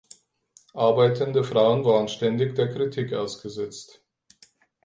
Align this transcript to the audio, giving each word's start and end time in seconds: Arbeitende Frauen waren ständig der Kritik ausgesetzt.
Arbeitende 0.73 1.43
Frauen 1.43 1.85
waren 1.85 2.07
ständig 2.07 2.55
der 2.55 2.73
Kritik 2.73 3.13
ausgesetzt. 3.13 4.01